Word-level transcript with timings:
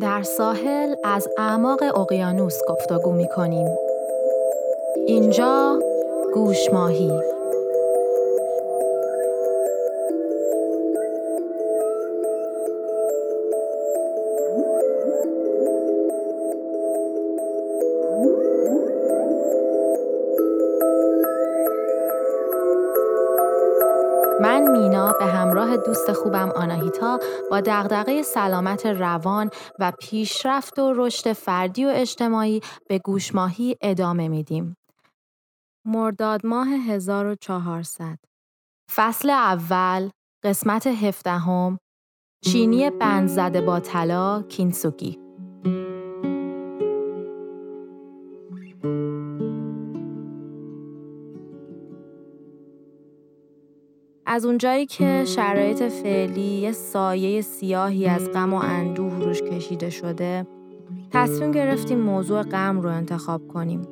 در 0.00 0.22
ساحل 0.22 0.94
از 1.04 1.28
اعماق 1.38 1.82
اقیانوس 1.98 2.58
گفتگو 2.68 3.12
می 3.12 3.28
کنیم. 3.28 3.66
اینجا 5.06 5.78
گوش 6.34 6.72
ماهی 6.72 7.12
دوست 25.96 26.12
خوبم 26.12 26.52
آناهیتا 26.56 27.18
با 27.50 27.60
دغدغه 27.60 28.22
سلامت 28.22 28.86
روان 28.86 29.50
و 29.78 29.92
پیشرفت 30.00 30.78
و 30.78 30.92
رشد 30.96 31.32
فردی 31.32 31.84
و 31.84 31.88
اجتماعی 31.94 32.60
به 32.88 32.98
گوشماهی 32.98 33.76
ادامه 33.80 34.28
میدیم. 34.28 34.76
مرداد 35.84 36.46
ماه 36.46 36.68
1400 36.68 38.18
فصل 38.94 39.30
اول 39.30 40.10
قسمت 40.44 40.86
هفدهم 40.86 41.78
چینی 42.44 42.90
بند 42.90 43.28
زده 43.28 43.60
با 43.60 43.80
طلا 43.80 44.42
کینسوکی 44.42 45.18
از 54.36 54.44
اونجایی 54.44 54.86
که 54.86 55.24
شرایط 55.26 55.82
فعلی 55.82 56.40
یه 56.40 56.72
سایه 56.72 57.40
سیاهی 57.40 58.06
از 58.06 58.30
غم 58.32 58.54
و 58.54 58.56
اندوه 58.56 59.18
روش 59.18 59.42
کشیده 59.42 59.90
شده 59.90 60.46
تصمیم 61.10 61.52
گرفتیم 61.52 62.00
موضوع 62.00 62.42
غم 62.42 62.80
رو 62.80 62.90
انتخاب 62.90 63.48
کنیم. 63.48 63.82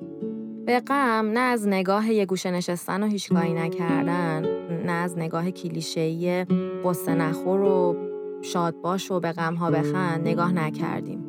به 0.67 0.81
غم 0.81 1.31
نه 1.35 1.41
از 1.41 1.69
نگاه 1.69 2.13
یه 2.13 2.27
گوشه 2.27 2.51
نشستن 2.51 3.03
و 3.03 3.07
هیچ 3.07 3.33
نکردن 3.33 4.47
نه 4.87 4.93
از 4.93 5.19
نگاه 5.19 5.51
کلیشه‌ای 5.51 6.47
قصه 6.85 7.15
نخور 7.15 7.61
و 7.61 7.97
شاد 8.43 8.81
باش 8.81 9.11
و 9.11 9.21
به 9.21 9.33
غم 9.33 9.55
ها 9.55 9.71
بخند 9.71 10.29
نگاه 10.29 10.53
نکردیم. 10.53 11.25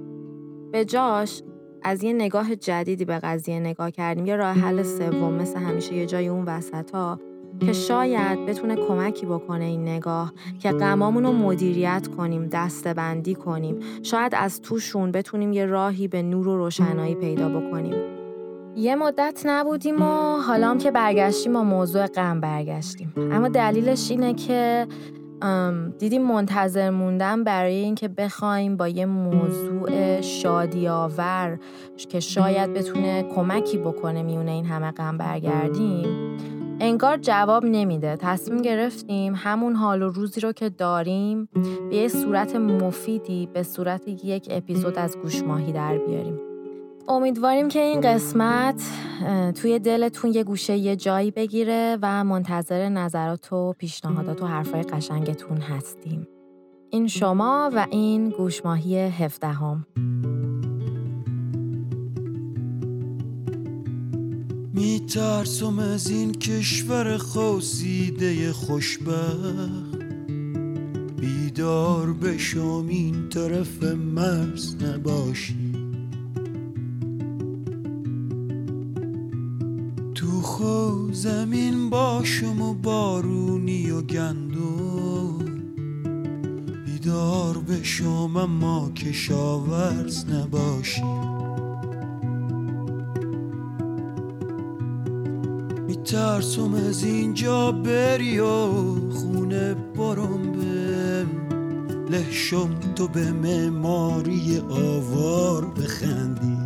به 0.72 0.86
جاش 0.86 1.42
از 1.84 2.04
یه 2.04 2.14
نگاه 2.14 2.56
جدیدی 2.56 3.06
به 3.06 3.20
قضیه 3.20 3.60
نگاه 3.60 3.92
کردیم 3.92 4.26
یه 4.26 4.36
راه 4.36 4.56
حل 4.56 4.84
سوم 4.84 5.34
مثل 5.34 5.60
همیشه 5.60 5.94
یه 5.94 6.06
جای 6.06 6.28
اون 6.28 6.46
وسط 6.46 6.92
ها 6.92 7.20
که 7.60 7.74
شاید 7.74 8.46
بتونه 8.46 8.76
کمکی 8.76 9.26
بکنه 9.26 9.66
این 9.66 9.88
نگاه 9.88 10.34
که 10.60 10.72
غمامون 10.72 11.24
رو 11.24 11.32
مدیریت 11.32 12.08
کنیم 12.18 12.46
دستبندی 12.46 13.36
کنیم. 13.36 13.80
شاید 14.04 14.34
از 14.36 14.62
توشون 14.62 15.12
بتونیم 15.12 15.54
یه 15.54 15.66
راهی 15.66 16.08
به 16.08 16.22
نور 16.22 16.48
و 16.48 16.58
روشنایی 16.58 17.16
پیدا 17.16 17.50
بکنیم. 17.50 17.96
یه 18.76 18.96
مدت 18.96 19.42
نبودیم 19.46 20.02
و 20.02 20.38
حالا 20.48 20.70
هم 20.70 20.78
که 20.78 20.92
برگشتیم 20.92 21.54
با 21.54 21.64
موضوع 21.64 22.08
غم 22.08 22.42
برگشتیم. 22.42 23.14
اما 23.18 23.48
دلیلش 23.48 24.12
اینه 24.12 24.34
که 24.34 24.88
دیدیم 26.00 26.22
منتظر 26.22 26.90
موندن 26.90 27.44
برای 27.44 27.76
اینکه 27.76 28.08
بخوایم 28.08 28.78
با 28.78 28.88
یه 28.88 29.06
موضوع 29.06 30.22
شادی 30.22 30.88
آور 30.88 31.60
که 32.10 32.20
شاید 32.20 32.74
بتونه 32.74 33.24
کمکی 33.24 33.78
بکنه 33.78 34.24
میونه 34.24 34.52
این 34.52 34.66
همه 34.66 34.92
غم 34.92 35.18
برگردیم. 35.18 36.36
انگار 36.80 37.18
جواب 37.18 37.66
نمیده. 37.66 38.16
تصمیم 38.16 38.62
گرفتیم 38.62 39.34
همون 39.36 39.76
حال 39.76 40.02
و 40.02 40.10
روزی 40.10 40.42
رو 40.42 40.52
که 40.52 40.70
داریم 40.70 41.50
به 41.90 41.96
یه 41.96 42.08
صورت 42.08 42.56
مفیدی 42.56 43.50
به 43.54 43.64
صورت 43.64 44.08
یک 44.08 44.48
اپیزود 44.52 44.98
از 45.00 45.18
گوش 45.18 45.44
ماهی 45.44 45.72
در 45.72 45.98
بیاریم. 45.98 46.40
امیدواریم 47.08 47.68
که 47.68 47.80
این 47.80 48.02
قسمت 48.02 48.84
توی 49.56 49.80
دلتون 49.80 50.34
یه 50.34 50.44
گوشه 50.44 50.78
یه 50.78 50.96
جایی 50.96 51.32
بگیره 51.32 51.98
و 52.02 52.24
منتظر 52.24 52.90
نظرات 52.90 53.54
و 53.54 53.74
پیشنهادات 53.74 54.42
و 54.44 54.46
حرفای 54.46 54.82
قشنگتون 54.82 55.58
هستیم. 55.58 56.28
این 56.90 57.08
شما 57.08 57.72
و 57.76 57.88
این 57.90 58.30
گوش 58.30 58.66
ماهی 58.66 58.98
هفدهم. 58.98 59.86
میترسم 64.76 65.80
از 65.80 66.10
این 66.10 66.32
کشور 66.32 67.18
خوزیده 67.18 68.54
خوشبخت. 68.54 70.00
بیدار 71.20 72.14
بشم 72.14 72.86
این 72.90 73.30
طرف 73.30 73.84
مرز 73.84 74.76
نباشی. 74.84 75.72
تو 80.16 80.42
خو 80.42 81.12
زمین 81.12 81.90
باشم 81.90 82.62
و 82.62 82.74
بارونی 82.74 83.92
و 83.92 84.02
گندم. 84.02 85.38
بیدار 86.86 87.58
بشم 87.58 88.38
اما 88.38 88.92
کشاورز 88.92 90.26
نباشی. 90.26 91.25
ترسم 96.06 96.74
از 96.74 97.04
اینجا 97.04 97.72
بری 97.72 98.40
و 98.40 98.68
خونه 99.12 99.74
برم 99.74 100.52
به 100.52 101.26
لحشم. 102.10 102.70
تو 102.96 103.08
به 103.08 103.32
معماری 103.32 104.62
آوار 104.70 105.66
بخندی. 105.66 106.58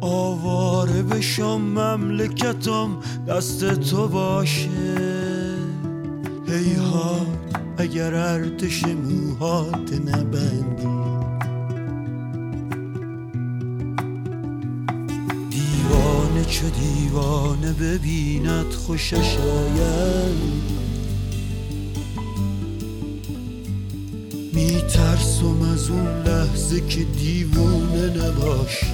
آواره 0.00 1.02
بشم 1.02 1.60
مملکتم 1.60 2.88
دست 3.28 3.74
تو 3.74 4.08
باشه. 4.08 5.06
هیهات 6.48 7.26
اگر 7.78 8.14
ارتش 8.14 8.84
موهات 8.84 9.92
نبندی. 9.92 11.09
چه 16.50 16.70
دیوانه 16.70 17.72
ببیند 17.72 18.72
خوشش 18.72 19.38
آید 19.38 20.36
میترسم 24.54 25.62
از 25.72 25.90
اون 25.90 26.06
لحظه 26.06 26.86
که 26.88 27.04
دیوونه 27.04 28.06
نباشی. 28.06 28.86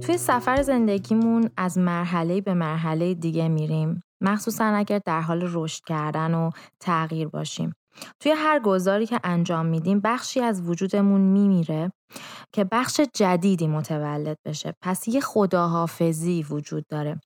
توی 0.00 0.18
سفر 0.18 0.62
زندگیمون 0.62 1.50
از 1.56 1.78
مرحله 1.78 2.40
به 2.40 2.54
مرحله 2.54 3.14
دیگه 3.14 3.48
میریم. 3.48 4.02
مخصوصا 4.20 4.64
اگر 4.64 5.00
در 5.06 5.20
حال 5.20 5.48
رشد 5.52 5.84
کردن 5.84 6.34
و 6.34 6.50
تغییر 6.80 7.28
باشیم. 7.28 7.72
توی 8.20 8.32
هر 8.36 8.60
گذاری 8.60 9.06
که 9.06 9.20
انجام 9.24 9.66
میدیم 9.66 10.00
بخشی 10.00 10.40
از 10.40 10.62
وجودمون 10.62 11.20
میمیره. 11.20 11.92
که 12.52 12.64
بخش 12.64 13.00
جدیدی 13.14 13.66
متولد 13.66 14.38
بشه. 14.44 14.74
پس 14.82 15.08
یه 15.08 15.20
خداحافظی 15.20 16.42
وجود 16.50 16.86
داره. 16.88 17.20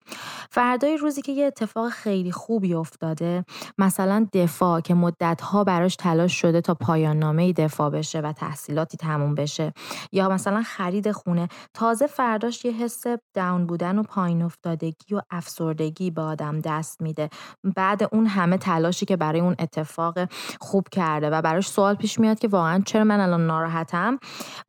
فردای 0.51 0.97
روزی 0.97 1.23
که 1.23 1.33
یه 1.33 1.47
اتفاق 1.47 1.89
خیلی 1.89 2.33
خوبی 2.33 2.75
افتاده 2.75 3.45
مثلا 3.79 4.27
دفاع 4.33 4.81
که 4.81 4.95
مدتها 4.95 5.65
براش 5.65 5.97
تلاش 5.97 6.41
شده 6.41 6.61
تا 6.61 6.75
پایان 6.75 7.19
نامه 7.19 7.53
دفاع 7.53 7.91
بشه 7.91 8.21
و 8.21 8.33
تحصیلاتی 8.33 8.97
تموم 8.97 9.35
بشه. 9.35 9.73
یا 10.13 10.29
مثلا 10.29 10.63
خرید 10.63 11.13
خونه. 11.13 11.49
تازه 11.75 12.07
فرداش 12.07 12.65
یه 12.65 12.73
حس 12.73 13.05
داون 13.35 13.67
بودن 13.67 13.99
و 13.99 14.03
پایین 14.03 14.43
افتادگی 14.43 15.15
و 15.15 15.21
افسردگی 15.31 16.11
به 16.11 16.23
آدم 16.23 16.61
دست 16.61 17.03
میده. 17.03 17.31
بعد 17.77 18.09
اون 18.13 18.27
همه 18.27 18.59
تلاشی 18.59 19.07
که 19.07 19.17
برای 19.17 19.41
اون 19.41 19.55
اتفاق 19.59 20.19
خوب 20.61 20.89
کرده 20.93 21.31
و 21.31 21.43
براش 21.43 21.69
سوال 21.69 21.95
پیش 21.95 22.21
میاد 22.21 22.39
که 22.39 22.49
واقعا 22.49 22.83
چرا 22.87 23.05
من 23.05 23.21
الان 23.21 23.47
ناراحتم؟ 23.47 24.19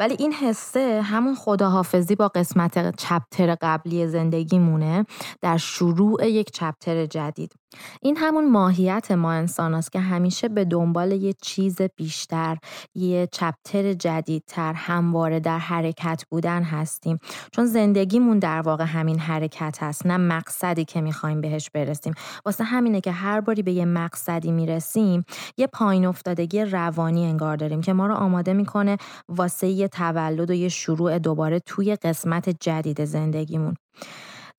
ولی 0.05 0.15
این 0.19 0.33
حسه 0.33 1.01
همون 1.01 1.35
خداحافظی 1.35 2.15
با 2.15 2.27
قسمت 2.27 2.95
چپتر 2.95 3.55
قبلی 3.61 4.07
زندگیمونه 4.07 5.05
در 5.41 5.57
شروع 5.57 6.27
یک 6.27 6.51
چپتر 6.51 7.05
جدید. 7.05 7.53
این 8.01 8.17
همون 8.17 8.51
ماهیت 8.51 9.11
ما 9.11 9.31
انسان 9.31 9.73
است 9.73 9.91
که 9.91 9.99
همیشه 9.99 10.49
به 10.49 10.65
دنبال 10.65 11.11
یه 11.11 11.33
چیز 11.41 11.81
بیشتر 11.95 12.57
یه 12.95 13.27
چپتر 13.31 13.93
جدیدتر 13.93 14.73
همواره 14.73 15.39
در 15.39 15.59
حرکت 15.59 16.23
بودن 16.29 16.63
هستیم. 16.63 17.19
چون 17.51 17.65
زندگیمون 17.65 18.39
در 18.39 18.61
واقع 18.61 18.83
همین 18.83 19.19
حرکت 19.19 19.77
هست 19.83 20.05
نه 20.05 20.17
مقصدی 20.17 20.85
که 20.85 21.01
می‌خوایم 21.01 21.41
بهش 21.41 21.69
برسیم. 21.69 22.13
واسه 22.45 22.63
همینه 22.63 23.01
که 23.01 23.11
هر 23.11 23.41
باری 23.41 23.61
به 23.61 23.71
یه 23.71 23.85
مقصدی 23.85 24.51
می‌رسیم 24.51 25.25
یه 25.57 25.67
پایین 25.67 26.05
افتادگی 26.05 26.61
روانی 26.61 27.25
انگار 27.25 27.57
داریم 27.57 27.81
که 27.81 27.93
ما 27.93 28.07
رو 28.07 28.13
آماده 28.13 28.53
می‌کنه 28.53 28.97
واسه 29.29 29.67
یه 29.67 29.87
تولد 29.87 30.49
و 30.49 30.53
یه 30.53 30.69
شروع 30.69 31.19
دوباره 31.19 31.59
توی 31.59 31.95
قسمت 31.95 32.49
جدید 32.49 33.05
زندگیمون. 33.05 33.75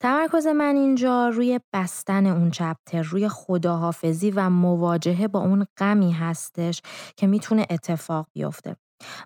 تمرکز 0.02 0.46
من 0.46 0.76
اینجا 0.76 1.28
روی 1.28 1.60
بستن 1.72 2.26
اون 2.26 2.50
چپتر 2.50 3.02
روی 3.02 3.28
خداحافظی 3.28 4.30
و 4.30 4.50
مواجهه 4.50 5.28
با 5.28 5.40
اون 5.40 5.66
غمی 5.78 6.12
هستش 6.12 6.82
که 7.16 7.26
می‌تونه 7.26 7.66
اتفاق 7.70 8.26
بیفته. 8.32 8.76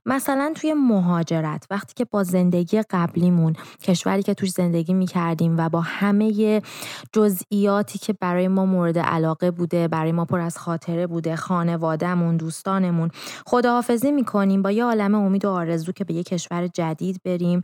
مثلا 0.06 0.52
توی 0.56 0.75
مهاجرت 0.75 1.67
وقتی 1.70 1.94
که 1.96 2.05
با 2.05 2.22
زندگی 2.22 2.82
قبلیمون 2.90 3.52
کشوری 3.82 4.22
که 4.22 4.34
توش 4.34 4.50
زندگی 4.50 4.94
می 4.94 5.06
کردیم 5.06 5.55
و 5.58 5.69
با 5.69 5.81
همه 5.81 6.62
جزئیاتی 7.12 7.99
که 7.99 8.12
برای 8.12 8.49
ما 8.49 8.67
مورد 8.67 8.99
علاقه 8.99 9.50
بوده 9.50 9.88
برای 9.88 10.12
ما 10.12 10.25
پر 10.25 10.40
از 10.40 10.58
خاطره 10.58 11.06
بوده 11.06 11.37
خانوادهمون 11.37 12.37
دوستانمون 12.37 13.11
خداحافظی 13.46 14.12
می‌کنیم 14.12 14.62
با 14.62 14.70
یه 14.70 14.84
عالم 14.84 15.14
امید 15.14 15.44
و 15.44 15.50
آرزو 15.50 15.93
که 15.93 16.05
به 16.05 16.14
یه 16.14 16.23
کشور 16.23 16.66
جدید 16.66 17.20
بریم 17.25 17.62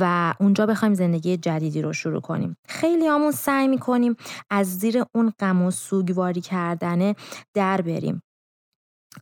و 0.00 0.34
اونجا 0.40 0.66
بخوایم 0.66 0.94
زندگی 0.94 1.36
جدیدی 1.36 1.82
رو 1.82 1.92
شروع 1.92 2.20
کنیم. 2.20 2.56
خیلی 2.68 3.06
همون 3.06 3.32
سعی 3.32 3.68
می‌کنیم 3.68 4.16
از 4.50 4.78
زیر 4.78 5.04
اون 5.14 5.32
غم 5.40 5.62
و 5.62 5.70
سوگواری 5.70 6.40
کردنه 6.40 7.14
در 7.54 7.80
بریم. 7.80 8.22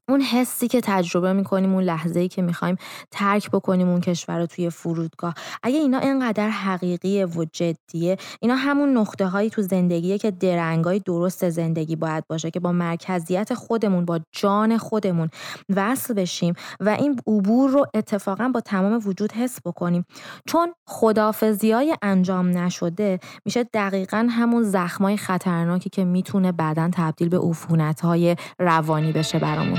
اون 0.09 0.21
حسی 0.21 0.69
که 0.69 0.81
تجربه 0.81 1.33
می‌کنیم 1.33 1.75
اون 1.75 1.85
لحظه 1.85 2.21
ای 2.21 2.29
که 2.29 2.43
می‌خوایم 2.43 2.77
ترک 3.11 3.51
بکنیم 3.51 3.89
اون 3.89 4.01
کشور 4.01 4.39
رو 4.39 4.47
توی 4.47 4.71
فرودگاه. 4.71 5.35
اگه 5.63 5.79
اینا 5.79 5.99
اینقدر 5.99 6.49
حقیقیه 6.49 7.27
و 7.27 7.45
جدیه 7.53 8.17
اینا 8.41 8.55
همون 8.55 8.97
نقطه 8.97 9.27
هایی 9.27 9.51
تو 9.51 9.63
زندگیه 9.63 10.19
که 10.19 10.31
درنگای 10.31 10.99
درست 10.99 11.49
زندگی 11.49 11.97
باید 11.97 12.27
باشه 12.27 12.51
که 12.51 12.61
با 12.61 12.73
مرکزیت 12.73 13.55
خودمون 13.55 14.05
با 14.05 14.21
جان 14.33 14.79
خودمون 14.79 15.31
وصل 15.77 16.15
بشیم 16.15 16.55
و 16.81 16.89
این 16.89 17.21
عبور 17.27 17.71
رو 17.71 17.87
اتفاقا 17.95 18.49
با 18.49 18.61
تمام 18.61 19.01
وجود 19.05 19.33
حس 19.33 19.59
بکنیم. 19.65 20.05
چون 20.47 20.75
خدافزی 20.87 21.73
های 21.73 21.97
انجام 22.03 22.59
نشده 22.59 23.19
میشه 23.45 23.65
دقیقا 23.65 24.29
همون 24.31 24.63
زخمای 24.63 25.17
خطرناکی 25.17 25.91
که 25.91 26.05
می‌تونه 26.05 26.53
بعدا 26.53 26.91
تبدیل 26.93 27.29
به 27.29 27.39
عفونت 27.39 28.01
های 28.01 28.37
روانی 28.59 29.13
بشه 29.13 29.39
برامون. 29.39 29.79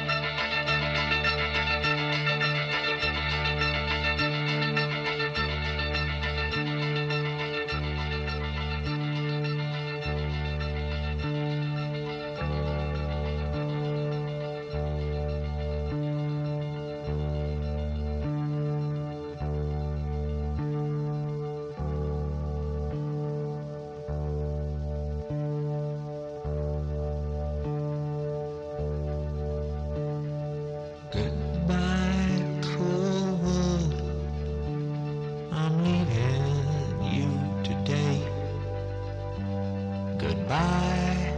Goodbye, 40.51 41.33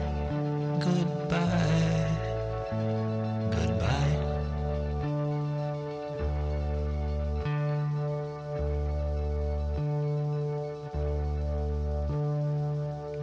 goodbye, 0.79 2.09
goodbye. 3.51 4.15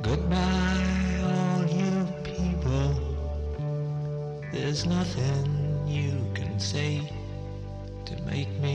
Goodbye, 0.00 0.87
all 1.25 1.66
you 1.66 2.06
people. 2.22 2.94
There's 4.52 4.86
nothing 4.86 5.44
you 5.88 6.12
can 6.34 6.60
say 6.60 7.02
to 8.04 8.14
make 8.22 8.48
me. 8.60 8.69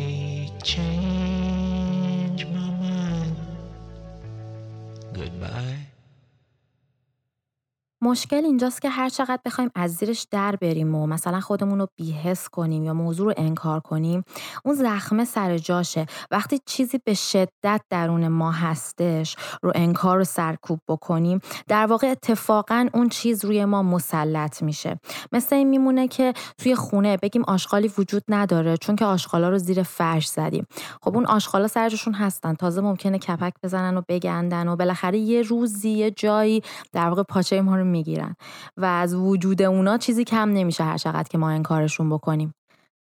مشکل 8.05 8.45
اینجاست 8.45 8.81
که 8.81 8.89
هر 8.89 9.09
چقدر 9.09 9.39
بخوایم 9.45 9.71
از 9.75 9.95
زیرش 9.95 10.27
در 10.31 10.55
بریم 10.55 10.95
و 10.95 11.07
مثلا 11.07 11.39
خودمون 11.39 11.79
رو 11.79 11.87
بیهس 11.95 12.49
کنیم 12.49 12.83
یا 12.83 12.93
موضوع 12.93 13.25
رو 13.25 13.33
انکار 13.37 13.79
کنیم 13.79 14.23
اون 14.65 14.75
زخمه 14.75 15.25
سر 15.25 15.57
جاشه. 15.57 16.05
وقتی 16.31 16.59
چیزی 16.65 16.99
به 17.05 17.13
شدت 17.13 17.81
درون 17.89 18.27
ما 18.27 18.51
هستش 18.51 19.35
رو 19.61 19.71
انکار 19.75 20.17
رو 20.17 20.23
سرکوب 20.23 20.79
بکنیم 20.87 21.39
در 21.67 21.85
واقع 21.85 22.07
اتفاقا 22.07 22.87
اون 22.93 23.09
چیز 23.09 23.45
روی 23.45 23.65
ما 23.65 23.83
مسلط 23.83 24.63
میشه. 24.63 24.99
مثل 25.31 25.55
این 25.55 25.69
میمونه 25.69 26.07
که 26.07 26.33
توی 26.57 26.75
خونه 26.75 27.17
بگیم 27.17 27.43
آشغالی 27.43 27.91
وجود 27.97 28.23
نداره 28.27 28.77
چون 28.77 28.95
که 28.95 29.05
آشغالا 29.05 29.49
رو 29.49 29.57
زیر 29.57 29.83
فرش 29.83 30.27
زدیم. 30.27 30.67
خب 31.01 31.15
اون 31.15 31.25
آشغالا 31.25 31.67
سرجشون 31.67 32.13
هستن. 32.13 32.53
تازه 32.53 32.81
ممکنه 32.81 33.19
کپک 33.19 33.53
بزنن 33.63 33.97
و 33.97 34.01
بگندن 34.09 34.67
و 34.67 34.75
بالاخره 34.75 35.17
یه 35.17 35.41
روزی 35.41 35.89
یه 35.89 36.11
جایی 36.11 36.61
در 36.93 37.09
واقع 37.09 37.23
پاچه 37.23 37.61
ما 37.61 37.75
رو 37.75 37.94
می‌گیرن. 37.95 38.35
و 38.77 38.85
از 38.85 39.13
وجود 39.15 39.61
اونا 39.61 39.97
چیزی 39.97 40.23
کم 40.23 40.49
نمیشه 40.49 40.83
هر 40.83 40.97
چقدر 40.97 41.27
که 41.29 41.37
ما 41.37 41.49
انکارشون 41.49 42.09
بکنیم. 42.09 42.53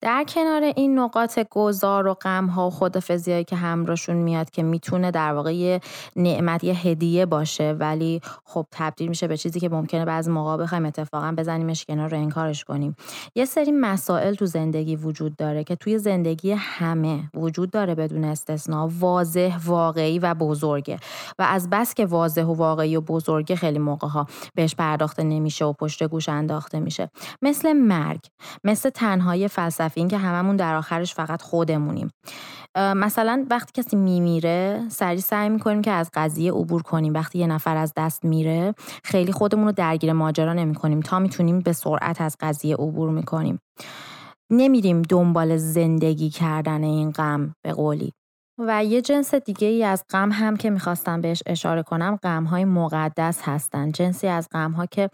در 0.01 0.25
کنار 0.29 0.63
این 0.63 0.99
نقاط 0.99 1.39
گذار 1.51 2.07
و 2.07 2.15
غم 2.15 2.47
ها 2.47 2.67
و 2.67 2.71
خدافزی 2.71 3.45
که 3.45 3.57
همراهشون 3.57 4.17
میاد 4.17 4.51
که 4.51 4.63
می‌تونه 4.63 5.11
در 5.11 5.33
واقع 5.33 5.55
یه 5.55 5.81
نعمت 6.17 6.65
یه 6.65 6.75
هدیه 6.75 7.27
باشه 7.27 7.73
ولی 7.73 8.21
خب 8.45 8.67
تبدیل 8.71 9.09
میشه 9.09 9.27
به 9.27 9.37
چیزی 9.37 9.61
که 9.61 9.69
ممکنه 9.69 10.05
بعضی 10.05 10.31
موقع 10.31 10.57
بخوایم 10.57 10.87
اتفاقا 10.87 11.35
بزنیمش 11.39 11.85
کنار 11.85 12.11
رو 12.11 12.17
انکارش 12.17 12.65
کنیم. 12.65 12.97
یه 13.35 13.45
سری 13.45 13.73
مسائل 13.73 14.35
تو 14.35 14.47
زندگی 14.47 14.97
وجود 14.97 15.37
داره 15.37 15.65
که 15.65 15.77
توی 15.77 15.99
زندگی 15.99 16.53
همه 16.53 17.31
وجود 17.35 17.71
داره 17.71 17.95
بدون 17.95 18.25
استثنا 18.25 18.91
واضح 18.99 19.59
واقعی 19.65 20.19
و 20.19 20.35
بزرگه. 20.35 20.99
و 21.39 21.43
از 21.43 21.71
بس 21.71 21.95
که 21.95 22.07
واضح 22.07 22.45
و 22.45 22.55
واقعی 22.55 22.97
و 22.97 23.01
بزرگه 23.01 23.57
خیلی 23.57 23.79
موقع 23.79 24.09
ها 24.09 24.27
بهش 24.55 24.75
پرداخته 24.75 25.23
نمیشه 25.23 25.65
و 25.65 25.73
پشت 25.73 26.03
گوش 26.03 26.29
انداخته 26.29 26.81
میشه. 26.81 27.11
مثل 27.43 27.73
مرگ 27.73 28.21
مثل 28.65 28.91
تنهایی 28.91 29.49
فلسفی 29.49 29.96
این 29.97 30.09
که 30.09 30.19
هممون 30.19 30.57
در 30.57 30.75
آخرش 30.75 31.15
فقط 31.15 31.43
خودمونیم. 31.43 32.11
مثلا 32.77 33.47
وقتی 33.51 33.83
کسی 33.83 33.97
میمیره 33.97 34.83
سریع 34.91 35.21
سعی 35.21 35.49
می‌کنیم 35.49 35.83
که 35.83 35.91
از 35.91 36.11
قضیه 36.15 36.53
عبور 36.53 36.83
کنیم. 36.83 37.15
وقتی 37.15 37.39
یه 37.39 37.47
نفر 37.47 37.77
از 37.77 37.93
دست 37.97 38.25
میره 38.25 38.75
خیلی 39.05 39.33
خودمون 39.33 39.67
رو 39.67 39.73
درگیر 39.73 40.13
ماجرا 40.13 40.53
نمی‌کنیم 40.53 41.01
تا 41.01 41.19
می‌تونیم 41.19 41.61
به 41.61 41.73
سرعت 41.73 42.21
از 42.21 42.37
قضیه 42.41 42.75
عبور 42.75 43.11
می‌کنیم. 43.11 43.59
نمیریم 44.51 45.03
دنبال 45.03 45.57
زندگی 45.57 46.31
کردن 46.31 46.83
این 46.85 47.11
غم 47.11 47.55
به 47.65 47.73
قولی. 47.73 48.13
و 48.59 48.85
یه 48.85 49.03
جنس 49.03 49.35
دیگه 49.35 49.69
ای 49.69 49.85
از 49.85 50.05
غم 50.11 50.33
هم 50.33 50.57
که 50.57 50.71
می‌خواستم 50.71 51.21
بهش 51.21 51.43
اشاره 51.47 51.83
کنم 51.83 52.19
غم 52.23 52.45
های 52.45 52.65
مقدس 52.65 53.41
هستن. 53.43 53.93
جنسی 53.93 54.27
از 54.27 54.49
غم 54.53 54.73
ها 54.73 54.87
که 54.87 55.11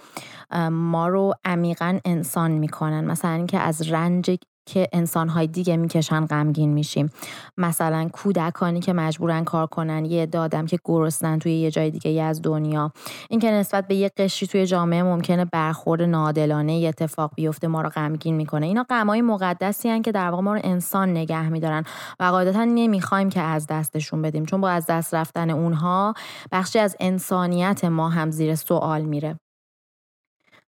ما 0.71 1.09
رو 1.09 1.35
عمیقا 1.45 1.99
انسان 2.05 2.51
می‌کنن. 2.51 3.05
مثلا 3.05 3.31
اینکه 3.31 3.59
از 3.59 3.91
رنج 3.93 4.39
که 4.67 4.89
انسانهای 4.93 5.47
دیگه 5.47 5.77
می‌کشن 5.77 6.27
غمگین 6.27 6.73
میشیم. 6.73 7.11
مثلا 7.57 8.09
کودکانی 8.13 8.81
که 8.81 8.93
مجبورن 8.93 9.45
کار 9.45 9.67
کنن 9.67 10.05
یه 10.05 10.27
دادم 10.27 10.67
که 10.67 10.79
گرسنن 10.85 11.39
توی 11.39 11.53
یه 11.53 11.71
جای 11.71 11.91
دیگه 11.91 12.23
از 12.23 12.43
دنیا. 12.43 12.93
اینکه 13.31 13.51
نسبت 13.51 13.87
به 13.87 13.95
یه 13.95 14.11
قشری 14.17 14.47
توی 14.47 14.67
جامعه 14.67 15.03
ممکنه 15.03 15.45
برخورد 15.45 16.03
نادلانه 16.03 16.79
یه 16.79 16.89
اتفاق 16.89 17.33
بیفته 17.37 17.69
ما 17.69 17.83
رو 17.83 17.89
غمگین 17.89 18.35
می‌کنه. 18.35 18.67
اینا 18.67 18.87
غمای 18.91 19.23
مقدسی 19.23 19.89
هن 19.89 20.03
که 20.03 20.13
در 20.13 20.31
واقع 20.31 20.43
ما 20.43 20.55
رو 20.55 20.61
انسان 20.65 21.11
نگه 21.11 21.49
میدارن 21.49 21.85
و 22.21 22.25
قاعدتا 22.25 22.65
نمی‌خوایم 22.65 23.31
که 23.31 23.41
از 23.41 23.67
دستشون 23.67 24.23
بدیم. 24.23 24.45
چون 24.45 24.61
با 24.61 24.69
از 24.71 24.87
دست 24.87 25.15
رفتن 25.15 25.51
اونها 25.51 26.15
بخشی 26.53 26.79
از 26.79 26.97
انسانیت 27.01 27.85
ما 27.85 28.09
هم 28.09 28.31
زیر 28.31 28.55
سوال 28.55 29.03
میره. 29.03 29.39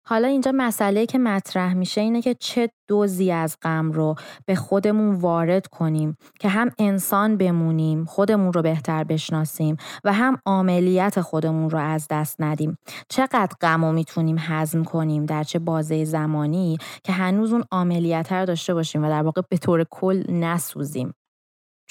حالا 0.05 0.27
اینجا 0.27 0.51
مسئله 0.55 1.05
که 1.05 1.17
مطرح 1.17 1.73
میشه 1.73 2.01
اینه 2.01 2.21
که 2.21 2.33
چه 2.33 2.69
دوزی 2.87 3.31
از 3.31 3.57
غم 3.61 3.91
رو 3.91 4.15
به 4.45 4.55
خودمون 4.55 5.15
وارد 5.15 5.67
کنیم 5.67 6.17
که 6.39 6.49
هم 6.49 6.71
انسان 6.79 7.37
بمونیم 7.37 8.05
خودمون 8.05 8.53
رو 8.53 8.61
بهتر 8.61 9.03
بشناسیم 9.03 9.77
و 10.03 10.13
هم 10.13 10.37
عملیت 10.45 11.21
خودمون 11.21 11.69
رو 11.69 11.79
از 11.79 12.07
دست 12.09 12.41
ندیم. 12.41 12.77
چقدر 13.09 13.55
غم 13.61 13.85
رو 13.85 13.91
می‌تونیم 13.91 14.35
هضم 14.39 14.83
کنیم 14.83 15.25
در 15.25 15.43
چه 15.43 15.59
بازه 15.59 16.05
زمانی 16.05 16.77
که 17.03 17.11
هنوز 17.13 17.53
اون 17.53 17.63
عملیت 17.71 18.31
رو 18.31 18.45
داشته 18.45 18.73
باشیم 18.73 19.03
و 19.03 19.09
در 19.09 19.23
واقع 19.23 19.41
به 19.49 19.57
طور 19.57 19.85
کل 19.89 20.23
نسوزیم؟ 20.29 21.13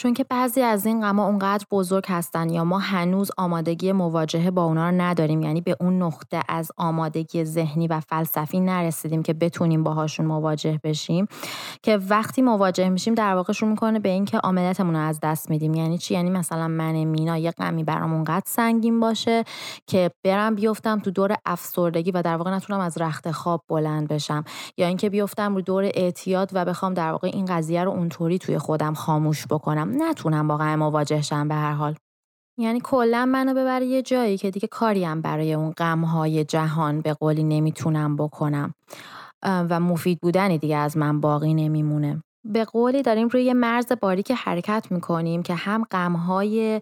چون 0.03 0.15
که 0.15 0.25
بعضی 0.25 0.61
از 0.61 0.87
این 0.87 1.01
غما 1.01 1.27
اونقدر 1.27 1.67
بزرگ 1.71 2.05
هستن 2.09 2.51
یا 2.51 2.65
ما 2.65 2.79
هنوز 2.79 3.31
آمادگی 3.39 3.93
مواجهه 3.93 4.51
با 4.51 4.65
اونا 4.65 4.91
رو 4.91 5.01
نداریم 5.01 5.43
یعنی 5.43 5.61
به 5.61 5.77
اون 5.81 6.03
نقطه 6.03 6.41
از 6.49 6.73
آمادگی 6.77 7.45
ذهنی 7.45 7.89
و 7.89 8.01
فلسفی 8.01 8.61
نرسیدیم 8.61 9.23
که 9.23 9.33
بتونیم 9.33 9.83
باهاشون 9.83 10.27
مواجه 10.27 10.81
بشیم 10.85 11.27
که 11.83 11.97
وقتی 11.97 12.43
مواجه 12.43 12.89
میشیم 12.89 13.15
در 13.15 13.35
واقع 13.35 13.53
شروع 13.53 13.71
می‌کنه 13.71 13.99
به 13.99 14.09
اینکه 14.09 14.39
عاملتمون 14.39 14.97
رو 14.97 15.01
از 15.01 15.21
دست 15.23 15.51
میدیم. 15.51 15.75
یعنی 15.75 15.99
چی؟ 15.99 16.15
یعنی 16.15 16.31
مثلا 16.31 16.69
من 16.69 17.05
مینا 17.05 17.39
یه 17.39 17.51
غمی 17.51 17.85
برام 17.85 18.13
اونقدر 18.13 18.45
سنگین 18.47 19.01
باشه 19.01 19.45
که 19.87 20.11
برم 20.25 20.55
بیفتم 20.55 20.99
تو 20.99 21.11
دور 21.11 21.37
افسردگی 21.47 22.11
و 22.11 22.23
در 22.23 22.37
واقع 22.37 22.51
نتونم 22.51 22.81
از 22.81 22.99
رخت 22.99 23.31
خواب 23.31 23.65
بلند 23.69 24.09
بشم 24.09 24.45
یا 24.77 24.87
اینکه 24.87 25.11
بیفتم 25.11 25.55
رو 25.55 25.61
دور 25.61 25.91
اعتیاد 25.95 26.51
و 26.53 26.65
بخوام 26.65 26.95
در 26.95 27.11
واقع 27.13 27.31
این 27.33 27.45
قضیه 27.45 27.85
رو 27.85 27.91
اونطوری 27.91 28.39
توی 28.39 28.59
خودم 28.59 28.95
خاموش 28.95 29.47
بکنم. 29.47 29.92
نتونم 29.97 30.49
واقعا 30.49 30.77
مواجه 30.77 31.23
شم 31.23 31.49
به 31.49 31.55
هر 31.55 31.73
حال. 31.73 31.95
یعنی 32.59 32.81
کلا 32.85 33.27
منو 33.27 33.55
ببره 33.55 33.87
یه 33.87 34.03
جایی 34.03 34.39
که 34.39 34.51
دیگه 34.51 34.69
کاریم 34.69 35.21
برای 35.21 35.55
اون 35.55 35.71
غمهای 35.71 36.45
جهان 36.45 37.01
به 37.01 37.15
قولی 37.15 37.45
نمی‌تونم 37.45 38.17
بکنم. 38.17 38.75
و 39.43 39.81
مفید 39.81 40.21
بودنی 40.21 40.59
دیگه 40.59 40.77
از 40.77 40.97
من 40.97 41.21
باقی 41.21 41.55
نمیمونه. 41.55 42.23
به 42.45 42.65
قولی 42.65 43.03
داریم 43.03 43.29
روی 43.29 43.53
مرز 43.53 43.93
باریک 44.01 44.33
حرکت 44.37 44.87
می‌کنیم 44.91 45.43
که 45.43 45.55
هم 45.55 45.85
غمهای 45.91 46.81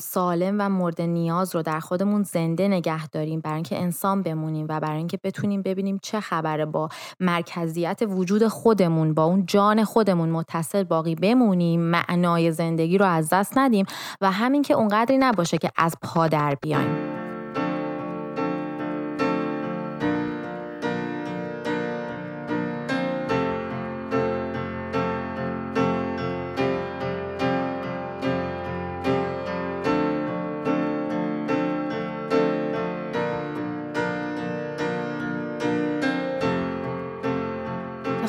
سالم 0.00 0.56
و 0.58 0.68
مورد 0.68 1.00
نیاز 1.02 1.54
رو 1.54 1.62
در 1.62 1.80
خودمون 1.80 2.22
زنده 2.22 2.68
نگه 2.68 3.08
داریم. 3.08 3.40
برای 3.40 3.54
اینکه 3.54 3.78
انسان 3.78 4.22
بمونیم 4.22 4.66
و 4.68 4.80
برای 4.80 4.98
اینکه 4.98 5.18
بتونیم 5.24 5.62
ببینیم 5.62 5.98
چه 6.02 6.20
خبره 6.20 6.66
با 6.66 6.88
مرکزیت 7.20 8.00
وجود 8.08 8.46
خودمون 8.46 9.14
با 9.14 9.24
اون 9.24 9.46
جان 9.46 9.84
خودمون 9.84 10.28
متصل 10.28 10.84
باقی 10.84 11.14
بمونیم 11.14 11.80
معنای 11.80 12.52
زندگی 12.52 12.98
رو 12.98 13.06
از 13.06 13.28
دست 13.28 13.58
ندیم 13.58 13.86
و 14.20 14.30
همین 14.30 14.62
که 14.62 14.74
اونقدری 14.74 15.18
نباشه 15.18 15.58
که 15.58 15.70
از 15.76 15.94
پا 16.02 16.28
در 16.28 16.54
بیایم. 16.62 17.17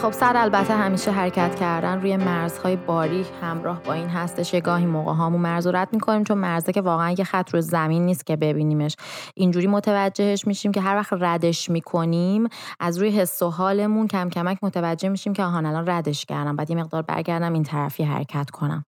خب 0.01 0.12
سر 0.12 0.38
البته 0.38 0.74
همیشه 0.74 1.12
حرکت 1.12 1.56
کردن 1.56 2.01
روی 2.01 2.18
مرزهای 2.18 2.75
باری 2.75 3.25
همراه 3.41 3.84
با 3.84 3.94
این 3.94 4.08
هستش 4.08 4.53
یه 4.53 4.62
گاهی 4.62 4.86
موقع 4.86 5.13
هامون 5.13 5.41
مرز 5.41 5.68
رو 5.68 5.75
رد 5.75 5.94
می‌کنیم 5.94 6.24
چون 6.24 6.38
مرزه 6.38 6.72
که 6.72 6.82
واقعا 6.82 7.12
یه 7.12 7.24
خط 7.24 7.53
رو 7.53 7.62
زمین 7.62 8.06
نیست 8.06 8.25
که 8.25 8.36
ببینیمش. 8.36 8.96
اینجوری 9.36 9.68
متوجهش 9.68 10.48
میشیم 10.48 10.72
که 10.72 10.82
هر 10.82 10.96
وقت 10.96 11.13
ردش 11.13 11.70
می‌کنیم 11.70 12.48
از 12.79 12.98
روی 12.98 13.10
حس 13.10 13.41
و 13.41 13.50
حالمون 13.50 14.08
کم 14.08 14.29
کمک 14.29 14.58
متوجه 14.62 15.10
میشیم 15.10 15.34
که 15.34 15.44
آهان 15.44 15.65
الان 15.65 15.89
ردش 15.89 16.25
کردم. 16.25 16.56
بعد 16.56 16.70
یه 16.70 16.77
مقدار 16.77 17.01
برگردم 17.01 17.53
این 17.53 17.63
طرفی 17.63 18.03
حرکت 18.03 18.50
کنم. 18.50 18.86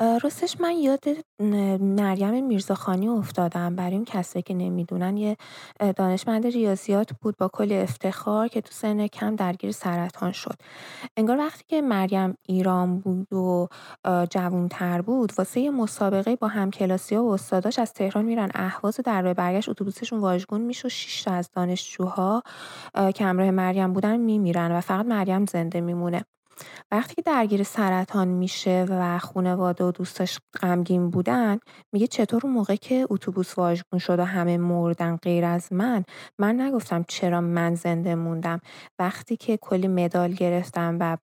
راستش 0.00 0.60
من 0.60 0.72
یاد 0.72 1.04
مریم 1.80 2.46
میرزاخانی 2.46 3.08
افتادم. 3.08 3.76
برای 3.76 3.94
اون 3.94 4.04
کسایی 4.04 4.42
که 4.42 4.54
نمی‌دونن 4.54 5.16
یه 5.16 5.36
دانشمند 5.96 6.46
ریاضیات 6.46 7.10
بود 7.20 7.36
با 7.36 7.50
کلی 7.52 7.76
افتخار 7.76 8.48
که 8.48 8.60
تو 8.60 8.72
سن 8.72 9.06
کم 9.06 9.36
درگیر 9.36 9.72
سرطان 9.72 10.32
شد. 10.32 10.54
انگار 11.16 11.38
وقتی 11.38 11.64
که 11.68 11.82
مریم 11.82 12.34
ایران 12.42 12.98
بود 12.98 13.32
و 13.32 13.68
جوونتر 14.30 15.00
بود 15.02 15.32
واسه 15.38 15.60
یه 15.60 15.70
مسابقه 15.70 16.36
با 16.36 16.48
همکلاسی 16.48 17.14
ها 17.14 17.24
و 17.24 17.32
استاداش 17.32 17.78
از 17.78 17.92
تهران 17.92 18.24
میرن 18.24 18.50
اهواز 18.54 19.00
و 19.00 19.02
در 19.02 19.34
برگشت 19.34 19.68
اتوبوسشون 19.68 20.18
واژگون 20.20 20.60
میشه 20.60 20.86
و 20.86 20.90
6 20.90 21.22
تا 21.22 21.32
از 21.32 21.50
دانشجوها 21.52 22.42
که 23.14 23.24
همراه 23.24 23.50
مریم 23.50 23.92
بودن 23.92 24.16
میمیرن 24.16 24.72
و 24.72 24.80
فقط 24.80 25.06
مریم 25.06 25.46
زنده 25.46 25.80
میمونه. 25.80 26.24
وقتی 26.90 27.22
درگیر 27.22 27.62
سرطان 27.62 28.28
میشه 28.28 28.86
و 28.88 29.18
خانواده 29.18 29.84
و 29.84 29.92
دوستاش 29.92 30.38
غمگین 30.62 31.10
بودن 31.10 31.58
میگه 31.92 32.06
چطور 32.06 32.40
اون 32.44 32.52
موقع 32.52 32.76
که 32.76 33.06
اتوبوس 33.10 33.58
واژگون 33.58 33.98
شد 33.98 34.18
و 34.18 34.24
همه 34.24 34.58
مردن 34.58 35.16
غیر 35.16 35.44
از 35.44 35.72
من 35.72 36.04
من 36.38 36.60
نگفتم 36.60 37.04
چرا 37.08 37.40
من 37.40 37.74
زنده 37.74 38.14
موندم. 38.14 38.60
وقتی 38.98 39.36
که 39.36 39.56
کلی 39.56 39.88
مدال 39.88 40.32
گرفتم 40.32 40.96
و 41.00 41.16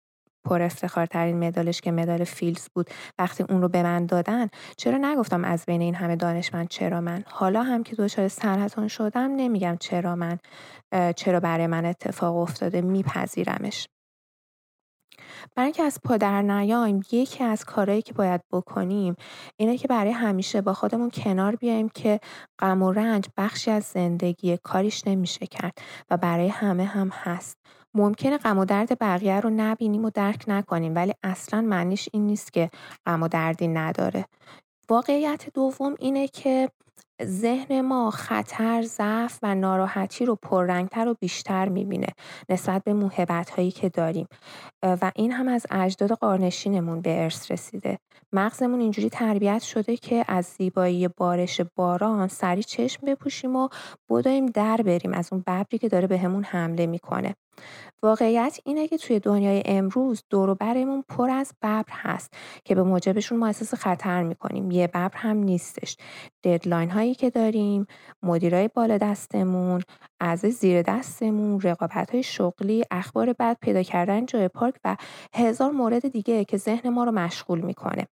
پر 0.48 0.62
افتخارترین 0.62 1.48
مدالش 1.48 1.82
که 1.82 1.92
مدال 1.92 2.24
فیلز 2.24 2.68
بود 2.76 2.90
وقتی 3.20 3.44
اون 3.50 3.62
رو 3.62 3.68
به 3.68 3.84
من 3.84 4.06
دادن 4.06 4.50
چرا 4.78 4.98
نگفتم 4.98 5.44
از 5.44 5.66
بین 5.66 5.82
این 5.82 5.96
همه 5.96 6.16
دانشمند 6.16 6.68
چرا 6.68 7.02
من؟ 7.02 7.24
حالا 7.28 7.64
هم 7.64 7.84
که 7.84 7.96
دچار 7.96 8.28
سرطان 8.28 8.88
شدم 8.88 9.36
نمیگم 9.36 9.78
چرا 9.80 10.16
من 10.16 10.40
چرا 11.16 11.40
برای 11.40 11.68
من 11.68 11.86
اتفاق 11.86 12.36
افتاده 12.36 12.82
میپذیرمش. 12.82 13.88
برای 15.56 15.66
اینکه 15.66 15.84
از 15.84 16.00
پا 16.04 16.18
در 16.18 16.42
نیایم 16.42 17.02
یکی 17.12 17.44
از 17.44 17.66
کارهایی 17.66 18.02
که 18.02 18.14
باید 18.14 18.42
بکنیم 18.52 19.16
اینه 19.58 19.78
که 19.78 19.88
برای 19.88 20.12
همیشه 20.12 20.62
با 20.62 20.74
خودمون 20.74 21.10
کنار 21.10 21.56
بیایم 21.56 21.90
که 21.90 22.20
غم 22.60 22.84
و 22.84 22.92
رنج 22.92 23.26
بخشی 23.38 23.72
از 23.72 23.84
زندگی 23.84 24.58
کاریش 24.58 25.08
نمیشه 25.08 25.48
کرد 25.48 25.78
و 26.10 26.18
برای 26.18 26.48
همه 26.48 26.86
هم 26.86 27.10
هست. 27.10 27.58
ممکنه 27.94 28.38
غم 28.38 28.58
و 28.58 28.66
درد 28.66 29.00
بقیه 29.00 29.40
رو 29.40 29.50
نبینیم 29.50 30.06
و 30.06 30.10
درک 30.10 30.44
نکنیم 30.48 30.96
ولی 30.96 31.14
اصلا 31.24 31.62
معنیش 31.62 32.10
این 32.14 32.28
نیست 32.28 32.54
که 32.54 32.70
غم 33.06 33.24
و 33.24 33.28
دردی 33.28 33.68
نداره. 33.68 34.26
واقعیت 34.90 35.48
دوم 35.54 35.96
اینه 36.00 36.28
که 36.28 36.70
ذهن 37.24 37.82
ما 37.82 38.12
خطر، 38.12 38.82
ضعف 38.82 39.40
و 39.44 39.56
ناراحتی 39.56 40.26
رو 40.26 40.36
پررنگتر 40.36 41.08
و 41.08 41.16
بیشتر 41.20 41.70
می‌بینه 41.70 42.08
نسبت 42.50 42.84
به 42.84 42.94
موهبت 42.94 43.50
هایی 43.50 43.72
که 43.72 43.90
داریم. 43.90 44.28
و 44.84 45.12
این 45.16 45.32
هم 45.32 45.48
از 45.48 45.66
اجداد 45.72 46.12
قارنشینمون 46.12 47.02
به 47.02 47.24
ارث 47.24 47.52
رسیده. 47.52 48.00
مغزمون 48.34 48.80
اینجوری 48.80 49.10
تربیت 49.10 49.62
شده 49.62 49.98
که 49.98 50.26
از 50.28 50.46
زیبایی 50.46 51.08
بارش 51.08 51.62
باران 51.76 52.28
سری 52.28 52.64
چشم 52.64 53.06
بپوشیم 53.06 53.56
و 53.56 53.70
بداییم 54.10 54.46
در 54.46 54.78
بریم 54.78 55.14
از 55.14 55.30
اون 55.32 55.44
ببری 55.48 55.78
که 55.78 55.90
داره 55.90 56.08
بهمون 56.08 56.42
به 56.42 56.48
حمله 56.48 56.86
می‌کنه. 56.86 57.36
واقعیت 58.04 58.60
اینه 58.66 58.88
که 58.88 58.98
توی 58.98 59.20
دنیای 59.20 59.64
امروز 59.66 60.24
دور 60.30 60.54
برمون 60.54 61.04
پر 61.10 61.30
از 61.30 61.54
ببر 61.62 61.84
هست 61.90 62.34
که 62.66 62.76
به 62.76 62.84
موجبشون 62.84 63.40
ما 63.40 63.48
احساس 63.48 63.74
خطر 63.74 64.24
می‌کنیم. 64.24 64.72
یه 64.72 64.88
ببر 64.88 65.12
هم 65.18 65.38
نیستش. 65.38 65.98
ددلاین 66.44 66.87
هایی 66.90 67.16
که 67.16 67.30
داریم 67.30 67.88
مدیرای 68.24 68.68
بالا 68.68 68.98
دستمون 68.98 69.82
از 70.20 70.40
زیر 70.40 70.82
دستمون 70.82 71.62
رقابت 71.62 72.12
های 72.12 72.24
شغلی 72.24 72.84
اخبار 72.92 73.34
بد 73.34 73.58
پیدا 73.62 73.84
کردن 73.84 74.26
جای 74.26 74.48
پارک 74.48 74.76
و 74.86 74.98
هزار 75.34 75.72
مورد 75.72 76.08
دیگه 76.08 76.46
که 76.46 76.58
ذهن 76.58 76.90
ما 76.90 77.04
رو 77.04 77.12
مشغول 77.12 77.62
می‌کنه. 77.62 78.08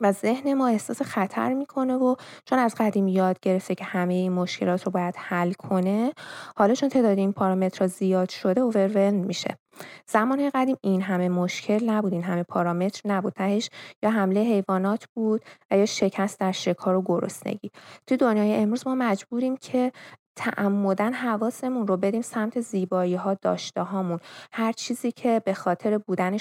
و 0.00 0.12
ذهن 0.12 0.54
ما 0.54 0.68
احساس 0.68 1.02
خطر 1.02 1.52
می‌کنه 1.54 1.94
و 1.94 2.14
چون 2.44 2.58
از 2.58 2.74
قدیم 2.78 3.08
یاد 3.08 3.40
گرفته 3.40 3.74
که 3.74 3.84
همه 3.84 4.14
این 4.14 4.32
مشکلات 4.32 4.86
رو 4.86 4.92
باید 4.92 5.14
حل 5.18 5.52
کنه 5.52 6.12
حالا 6.56 6.74
چون 6.74 6.88
تعداد 6.88 7.18
این 7.18 7.32
پارامترها 7.32 7.86
زیاد 7.86 8.28
شده 8.28 8.60
اوورولم 8.60 9.14
میشه. 9.14 9.58
زمان 10.06 10.50
قدیم 10.54 10.76
این 10.80 11.02
همه 11.02 11.28
مشکل 11.28 11.90
نبود 11.90 12.12
این 12.12 12.22
همه 12.22 12.42
پارامتر 12.42 13.00
نبود. 13.04 13.32
تهش 13.32 13.70
یا 14.02 14.10
حمله 14.10 14.40
حیوانات 14.40 15.04
بود 15.14 15.42
و 15.70 15.78
یا 15.78 15.86
شکست 15.86 16.40
در 16.40 16.52
شکار 16.52 16.94
و 16.96 17.02
گرسنگی. 17.02 17.70
تو 18.06 18.16
دنیای 18.16 18.54
امروز 18.54 18.86
ما 18.86 18.94
مجبوریم 18.94 19.56
که 19.56 19.92
تعمدن 20.36 21.12
حواسمون 21.12 21.86
رو 21.86 21.96
بدیم 21.96 22.22
سمت 22.22 22.60
زیبایی 22.60 23.14
ها 23.14 23.34
داشته 23.34 23.82
هامون 23.82 24.18
هر 24.52 24.72
چیزی 24.72 25.12
که 25.12 25.42
به 25.44 25.54
خاطر 25.54 25.98
بودن 25.98 26.36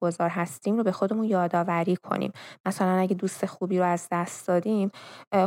گذار 0.00 0.28
هستیم 0.28 0.76
رو 0.76 0.82
به 0.82 0.92
خودمون 0.92 1.24
یادآوری 1.24 1.96
کنیم. 1.96 2.32
مثلا 2.66 2.92
اگه 2.98 3.14
دوست 3.14 3.46
خوبی 3.46 3.78
رو 3.78 3.84
از 3.84 4.08
دست 4.12 4.48
دادیم 4.48 4.90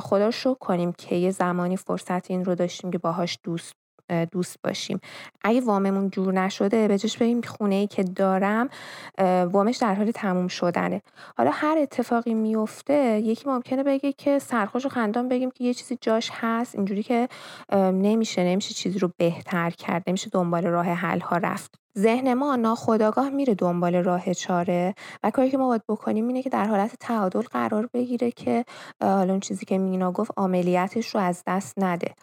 خدا 0.02 0.26
رو 0.26 0.32
شکر 0.32 0.54
کنیم 0.54 0.92
که 0.92 1.16
یه 1.16 1.32
زمانی 1.32 1.78
فرصت 1.78 2.32
این 2.32 2.46
رو 2.46 2.56
داشتیم 2.56 2.92
که 2.92 2.98
باهاش 2.98 3.40
دوست 3.44 3.74
دوست 4.32 4.60
باشیم. 4.64 5.00
اگه 5.44 5.62
واممون 5.62 6.10
جور 6.10 6.34
نشده 6.34 6.88
به 6.88 6.98
جاش 6.98 7.18
بگیم 7.18 7.42
خونه 7.42 7.76
ای 7.76 7.88
که 7.88 8.04
دارم 8.04 8.70
وامش 9.52 9.78
در 9.78 9.94
حال 9.94 10.12
تموم 10.12 10.48
شدنه. 10.48 11.02
حالا 11.38 11.52
هر 11.54 11.78
اتفاقی 11.78 12.34
میفته 12.34 13.20
یکی 13.20 13.50
ممکنه 13.50 13.84
بگه 13.84 14.14
که 14.14 14.40
سرخوش 14.40 14.86
و 14.86 14.90
خندان 14.90 15.30
بگیم 15.30 15.52
که 15.52 15.64
یه 15.64 15.74
چیزی 15.74 15.98
جاش 16.02 16.30
هست 16.34 16.76
اینجوری 16.76 17.04
که 17.04 17.28
نمیشه 17.74 18.44
نمیشه 18.44 18.74
چیزی 18.74 19.00
رو 19.00 19.12
بهتر 19.18 19.70
کرد 19.70 20.04
نمیشه 20.08 20.30
دنبال 20.30 20.66
راه 20.66 20.86
حل 20.86 21.20
ها 21.20 21.38
رفت. 21.38 21.83
ذهن 21.98 22.34
ما 22.34 22.56
ناخداگاه 22.56 23.30
میره 23.30 23.56
دنبال 23.56 23.96
راه 23.96 24.34
چاره 24.34 24.96
و 25.24 25.32
کاری 25.32 25.52
که 25.52 25.58
ما 25.58 25.68
باید 25.68 25.82
بکنیم 25.90 26.28
اینه 26.28 26.44
که 26.44 26.50
در 26.50 26.66
حالت 26.66 26.96
تعادل 27.00 27.42
قرار 27.42 27.90
بگیره 27.94 28.32
که 28.32 28.66
حالا 29.02 29.32
اون 29.32 29.40
چیزی 29.40 29.66
که 29.66 29.78
مینا 29.78 30.12
گفت 30.12 30.32
عملیاتش 30.38 31.16
رو 31.16 31.22
از 31.22 31.44
دست 31.48 31.74
نده. 31.78 32.16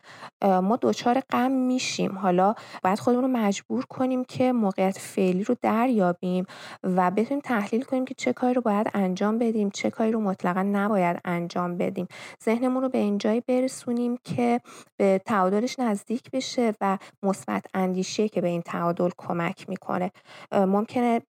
ما 0.43 0.79
دچار 0.83 1.21
غم 1.21 1.50
میشیم. 1.50 2.19
حالا 2.19 2.55
باید 2.83 2.99
خودمون 2.99 3.25
رو 3.25 3.31
مجبور 3.31 3.85
کنیم 3.85 4.25
که 4.25 4.53
موقعیت 4.53 4.99
فعلی 4.99 5.45
رو 5.45 5.57
دریابیم 5.62 6.47
و 6.83 7.11
بتونیم 7.11 7.41
تحلیل 7.41 7.83
کنیم 7.83 8.05
که 8.05 8.15
چه 8.15 8.33
کاری 8.33 8.55
رو 8.55 8.62
باید 8.62 8.91
انجام 8.95 9.39
بدیم 9.39 9.71
چه 9.71 9.91
کاری 9.91 10.12
رو 10.12 10.21
مطلقا 10.21 10.62
نباید 10.62 11.21
انجام 11.25 11.77
بدیم. 11.77 12.09
ذهنمون 12.45 12.83
رو 12.83 12.89
به 12.89 12.99
اینجایی 12.99 13.41
برسونیم 13.41 14.19
که 14.25 14.61
به 14.97 15.21
تعادلش 15.27 15.79
نزدیک 15.79 16.31
بشه 16.31 16.75
و 16.81 16.99
مثبت 17.23 17.65
اندیشه 17.75 18.29
که 18.29 18.41
به 18.41 18.49
این 18.49 18.62
تعادل 18.62 19.11
کمک 19.19 19.60
می‌کنه. 19.69 20.11
ممکنه 20.52 21.23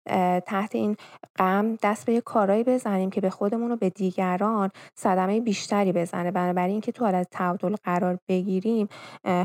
تحت 0.45 0.75
این 0.75 0.95
غم 1.37 1.77
دست 1.83 2.05
به 2.05 2.13
یه 2.13 2.21
کارایی 2.21 2.63
بزنیم 2.63 3.09
که 3.09 3.21
به 3.21 3.29
خودمون 3.29 3.71
و 3.71 3.75
به 3.75 3.89
دیگران 3.89 4.69
صدمه 4.95 5.41
بیشتری 5.41 5.91
بزنه. 5.91 6.31
بنابراین 6.31 6.71
اینکه 6.71 6.91
تو 6.91 7.05
حالت 7.05 7.27
تعادل 7.31 7.75
قرار 7.83 8.17
بگیریم 8.27 8.87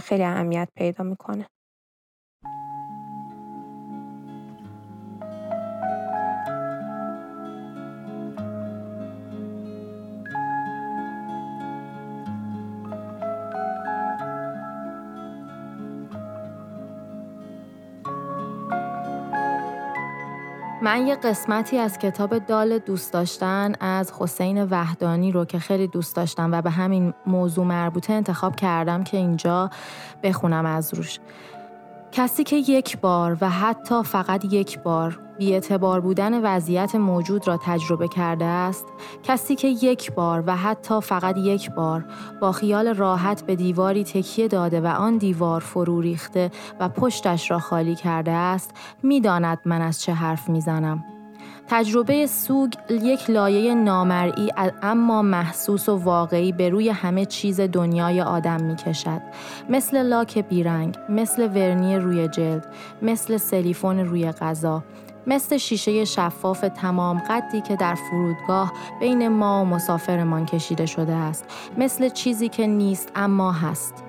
خیلی 0.02 0.25
اهمیت 0.25 0.69
پیدا 0.76 1.05
می‌کنه. 1.05 1.47
من 20.87 21.07
یه 21.07 21.14
قسمتی 21.14 21.78
از 21.78 21.99
کتاب 21.99 22.38
دال 22.38 22.78
دوست 22.78 23.12
داشتن 23.12 23.73
از 23.81 24.12
حسین 24.19 24.64
وحدانی 24.64 25.33
رو 25.33 25.45
که 25.45 25.59
خیلی 25.59 25.87
دوست 25.87 26.16
داشتم 26.16 26.52
و 26.52 26.62
به 26.62 26.71
همین 26.71 27.14
موضوع 27.26 27.64
مربوطه 27.64 28.12
انتخاب 28.12 28.57
کردم 28.57 29.05
که 29.05 29.16
اینجا 29.16 29.71
بخونم 30.23 30.66
از 30.66 30.95
روش. 30.95 31.19
کسی 32.12 32.45
که 32.45 32.57
یک 32.57 32.99
بار 32.99 33.38
و 33.40 33.50
حتی 33.50 34.02
فقط 34.02 34.45
یک 34.45 34.78
بار 34.78 35.25
بیاعتبار 35.38 36.00
بودن 36.00 36.40
وضعیت 36.43 36.95
موجود 36.95 37.49
را 37.49 37.57
تجربه 37.57 38.09
کرده 38.09 38.45
است 38.45 38.87
کسی 39.23 39.55
که 39.55 39.69
یک 39.69 40.12
بار 40.12 40.45
و 40.47 40.57
حتی 40.57 41.00
فقط 41.00 41.37
یک 41.37 41.71
بار 41.71 42.05
با 42.40 42.52
خیال 42.52 42.95
راحت 42.95 43.47
به 43.47 43.57
دیواری 43.57 44.05
تکیه 44.05 44.49
داده 44.49 44.81
و 44.81 44.87
آن 44.87 45.16
دیوار 45.16 45.61
فرو 45.61 46.00
ریخته 46.00 46.50
و 46.81 46.88
پشتش 46.88 47.50
را 47.50 47.59
خالی 47.59 47.95
کرده 47.95 48.33
است 48.33 48.71
می‌داند 49.02 49.59
من 49.64 49.83
از 49.83 50.02
چه 50.02 50.12
حرف 50.12 50.49
می‌زنم 50.49 51.05
تجربه 51.69 52.26
سوگ 52.26 52.73
یک 52.90 53.31
لایه 53.31 53.75
نامرئی 53.75 54.52
اما 54.83 55.23
محسوس 55.23 55.88
و 55.88 55.97
واقعی 55.97 56.52
به 56.52 56.69
روی 56.69 56.88
همه 56.88 57.25
چیز 57.25 57.61
دنیای 57.61 58.21
آدم 58.21 58.62
می 58.62 58.76
کشد. 58.76 59.21
مثل 59.69 60.02
لاک 60.02 60.38
بیرنگ، 60.38 60.99
مثل 61.09 61.49
ورنی 61.49 61.97
روی 61.97 62.28
جلد، 62.28 62.66
مثل 63.02 63.37
سلیفون 63.37 63.99
روی 63.99 64.33
غذا، 64.33 64.83
مثل 65.26 65.56
شیشه 65.56 66.04
شفاف 66.04 66.61
تمام 66.61 67.23
قدی 67.30 67.61
که 67.61 67.76
در 67.76 67.95
فرودگاه 67.95 68.73
بین 69.00 69.28
ما 69.28 69.62
و 69.62 69.64
مسافرمان 69.64 70.47
کشیده 70.47 70.87
شده 70.87 71.12
است. 71.12 71.45
مثل 71.78 72.09
چیزی 72.09 72.49
که 72.49 72.66
نیست 72.66 73.12
اما 73.14 73.52
هست. 73.52 74.06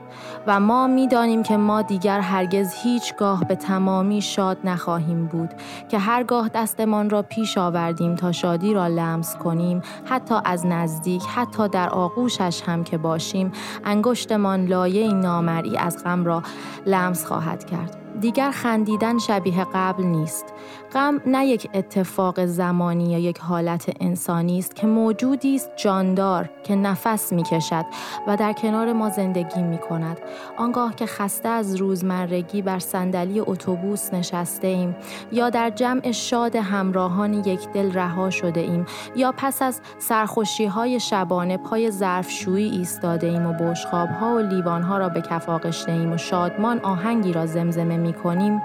و 0.47 0.59
ما 0.59 0.87
می‌دانیم 0.87 1.43
که 1.43 1.57
ما 1.57 1.81
دیگر 1.81 2.19
هرگز 2.19 2.73
هیچگاه 2.83 3.45
به 3.45 3.55
تمامی 3.55 4.21
شاد 4.21 4.57
نخواهیم 4.63 5.25
بود 5.25 5.49
که 5.89 5.97
هرگاه 5.97 6.49
دستمان 6.49 7.09
را 7.09 7.21
پیش 7.21 7.57
آوردیم 7.57 8.15
تا 8.15 8.31
شادی 8.31 8.73
را 8.73 8.87
لمس 8.87 9.35
کنیم 9.35 9.81
حتی 10.05 10.35
از 10.45 10.65
نزدیک 10.65 11.23
حتی 11.35 11.69
در 11.69 11.89
آغوشش 11.89 12.61
هم 12.65 12.83
که 12.83 12.97
باشیم 12.97 13.51
انگشتمان 13.85 14.65
لایه 14.65 15.13
نامری 15.13 15.77
از 15.77 16.03
غم 16.03 16.25
را 16.25 16.43
لمس 16.85 17.25
خواهد 17.25 17.65
کرد. 17.65 18.06
دیگر 18.19 18.51
خندیدن 18.51 19.17
شبیه 19.17 19.67
قبل 19.73 20.03
نیست. 20.03 20.53
غم 20.93 21.21
نه 21.25 21.45
یک 21.45 21.69
اتفاق 21.73 22.45
زمانی 22.45 23.11
یا 23.11 23.19
یک 23.19 23.39
حالت 23.39 23.89
انسانی 23.99 24.59
است 24.59 24.75
که 24.75 24.87
موجودی 24.87 25.55
است 25.55 25.71
جاندار 25.77 26.49
که 26.63 26.75
نفس 26.75 27.33
می 27.33 27.43
کشد 27.43 27.85
و 28.27 28.37
در 28.37 28.53
کنار 28.53 28.93
ما 28.93 29.09
زندگی 29.09 29.61
می 29.61 29.77
کند 29.77 30.17
آنگاه 30.57 30.95
که 30.95 31.05
خسته 31.05 31.49
از 31.49 31.75
روزمرگی 31.75 32.61
بر 32.61 32.79
صندلی 32.79 33.39
اتوبوس 33.39 34.13
نشسته 34.13 34.67
ایم 34.67 34.95
یا 35.31 35.49
در 35.49 35.69
جمع 35.69 36.11
شاد 36.11 36.55
همراهان 36.55 37.33
یک 37.33 37.69
دل 37.69 37.93
رها 37.93 38.29
شده 38.29 38.59
ایم 38.59 38.85
یا 39.15 39.33
پس 39.37 39.61
از 39.61 39.81
سرخوشی 39.99 40.65
های 40.65 40.99
شبانه 40.99 41.57
پای 41.57 41.91
ظرفشویی 41.91 42.69
ایستاده 42.69 43.27
ایم 43.27 43.45
و 43.45 43.53
بشخاب 43.53 44.09
ها 44.09 44.35
و 44.35 44.39
لیوان 44.39 44.81
ها 44.81 44.97
را 44.97 45.09
به 45.09 45.21
کف 45.21 45.49
ایم 45.87 46.13
و 46.13 46.17
شادمان 46.17 46.79
آهنگی 46.79 47.33
را 47.33 47.45
زمزمه 47.45 47.97
می 47.97 48.06
کنیم 48.13 48.61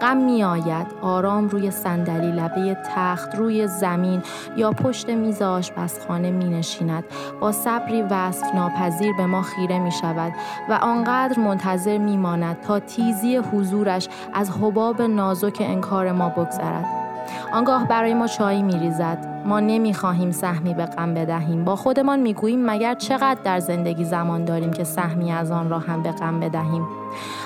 غم 0.00 0.16
می 0.16 0.44
آید 0.44 0.86
آرام 1.02 1.48
روی 1.48 1.70
صندلی 1.70 2.32
لبه 2.32 2.76
تخت 2.94 3.34
روی 3.34 3.66
زمین 3.66 4.22
یا 4.56 4.70
پشت 4.70 5.10
میز 5.10 5.42
آشپزخانه 5.42 6.30
می 6.30 6.44
نشیند 6.44 7.04
با 7.40 7.52
صبری 7.52 8.02
وصف 8.02 8.54
ناپذیر 8.54 9.12
به 9.16 9.26
ما 9.26 9.42
خیره 9.42 9.78
می 9.78 9.92
شود 9.92 10.32
و 10.68 10.72
آنقدر 10.72 11.40
منتظر 11.40 11.98
می 11.98 12.16
ماند 12.16 12.60
تا 12.60 12.80
تیزی 12.80 13.36
حضورش 13.36 14.08
از 14.34 14.50
حباب 14.50 15.02
نازک 15.02 15.56
انکار 15.60 16.12
ما 16.12 16.28
بگذرد. 16.28 17.03
آنگاه 17.52 17.88
برای 17.88 18.14
ما 18.14 18.26
چایی 18.26 18.62
می 18.62 18.78
ریزد 18.78 19.34
ما 19.44 19.60
نمی 19.60 19.94
خواهیم 19.94 20.30
سهمی 20.30 20.74
به 20.74 20.86
غم 20.86 21.14
بدهیم. 21.14 21.64
با 21.64 21.76
خودمان 21.76 22.20
می 22.20 22.34
گوییم 22.34 22.70
مگر 22.70 22.94
چقدر 22.94 23.40
در 23.44 23.60
زندگی 23.60 24.04
زمان 24.04 24.44
داریم 24.44 24.72
که 24.72 24.84
سهمی 24.84 25.32
از 25.32 25.50
آن 25.50 25.70
را 25.70 25.78
هم 25.78 26.02
به 26.02 26.12
غم 26.12 26.40
بدهیم. 26.40 26.86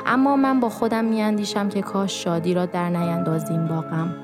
اما 0.06 0.36
من 0.36 0.60
با 0.60 0.68
خودم 0.68 1.04
میاندیشم 1.04 1.68
که 1.68 1.82
کاش 1.82 2.24
شادی 2.24 2.54
را 2.54 2.66
در 2.66 2.88
نیندازیم 2.88 3.66
با 3.66 3.80
غم. 3.80 4.14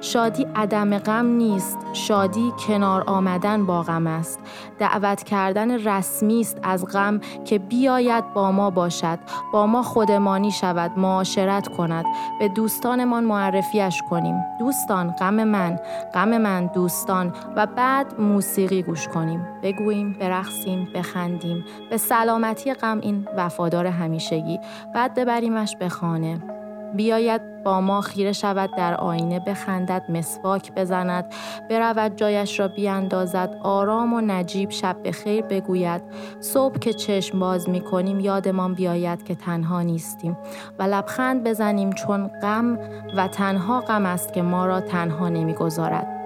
شادی 0.00 0.46
عدم 0.56 0.98
غم 0.98 1.26
نیست 1.26 1.78
شادی 1.92 2.52
کنار 2.66 3.04
آمدن 3.06 3.66
با 3.66 3.82
غم 3.82 4.06
است. 4.06 4.40
دعوت 4.78 5.22
کردن 5.22 5.88
رسمی 5.88 6.40
است 6.40 6.58
از 6.62 6.84
غم 6.86 7.20
که 7.44 7.58
بیاید 7.58 8.34
با 8.34 8.52
ما 8.52 8.70
باشد 8.70 9.18
با 9.52 9.66
ما 9.66 9.82
خودمانی 9.82 10.50
شود 10.50 10.98
معاشرت 10.98 11.68
کند. 11.68 12.04
به 12.38 12.48
دوستانمان 12.48 13.24
معرفیش 13.24 14.02
کنیم. 14.10 14.36
دوستان 14.58 15.10
غم 15.10 15.44
من 15.44 15.80
غم 16.14 16.38
من 16.38 16.66
دوستان 16.66 17.32
و 17.56 17.66
بعد 17.66 18.20
موسیقی 18.20 18.82
گوش 18.82 19.08
کنیم. 19.08 19.46
بگوییم 19.62 20.16
برقصیم 20.20 20.88
بخندیم. 20.94 21.64
به 21.90 21.96
سلامتی 21.96 22.74
غم 22.74 23.00
این 23.00 23.28
وفادار 23.36 23.86
همیشگی. 23.86 24.60
بعد 24.94 25.14
ببریمش 25.14 25.76
به 25.76 25.88
خانه. 25.88 26.57
بیاید 26.94 27.62
با 27.64 27.80
ما 27.80 28.00
خیره 28.00 28.32
شود 28.32 28.70
در 28.76 28.94
آینه 28.94 29.40
بخندد 29.40 30.04
مسواک 30.08 30.72
بزند 30.72 31.24
برود 31.70 32.16
جایش 32.16 32.60
را 32.60 32.68
بیاندازد 32.68 33.58
آرام 33.62 34.12
و 34.12 34.20
نجیب 34.20 34.70
شب 34.70 34.96
به 35.02 35.12
خیر 35.12 35.44
بگوید. 35.44 36.02
صبح 36.40 36.78
که 36.78 36.92
چشم 36.92 37.38
باز 37.38 37.68
می 37.68 37.80
کنیم 37.80 38.20
یادمان 38.20 38.74
بیاید 38.74 39.24
که 39.24 39.34
تنها 39.34 39.82
نیستیم 39.82 40.36
و 40.78 40.82
لبخند 40.82 41.44
بزنیم 41.44 41.92
چون 41.92 42.28
غم 42.28 42.78
و 43.16 43.28
تنها 43.28 43.80
غم 43.80 44.06
است 44.06 44.32
که 44.32 44.42
ما 44.42 44.66
را 44.66 44.80
تنها 44.80 45.28
نمی‌گذارد. 45.28 46.17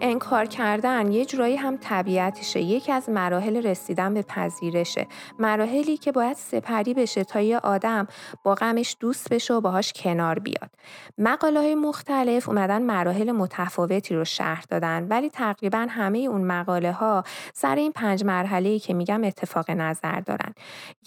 این 0.00 0.10
انکار 0.10 0.44
کردن 0.44 1.12
یه 1.12 1.24
جورایی 1.24 1.56
هم 1.56 1.76
طبیعتشه. 1.76 2.60
یکی 2.60 2.92
از 2.92 3.08
مراحل 3.08 3.66
رسیدن 3.66 4.14
به 4.14 4.22
پذیرشه. 4.22 5.06
مراحلی 5.38 5.96
که 5.96 6.12
باید 6.12 6.36
سپری 6.36 6.94
بشه 6.94 7.24
تا 7.24 7.40
یه 7.40 7.58
آدم 7.58 8.06
با 8.42 8.54
غمش 8.54 8.96
دوست 9.00 9.28
بشه 9.32 9.54
و 9.54 9.60
باهاش 9.60 9.92
کنار 9.92 10.38
بیاد. 10.38 10.70
مقاله 11.18 11.60
های 11.60 11.74
مختلف 11.74 12.48
اومدن 12.48 12.82
مراحل 12.82 13.32
متفاوتی 13.32 14.14
رو 14.14 14.24
شرح 14.24 14.64
دادن 14.68 15.06
ولی 15.10 15.30
تقریبا 15.30 15.86
همه 15.90 16.18
اون 16.18 16.44
مقاله 16.44 16.92
ها 16.92 17.24
سر 17.54 17.74
این 17.76 17.92
پنج 17.92 18.24
مرحله 18.24 18.78
که 18.78 18.94
میگم 18.94 19.24
اتفاق 19.24 19.70
نظر 19.70 20.20
دارن. 20.20 20.54